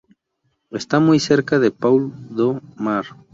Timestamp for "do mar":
2.35-3.05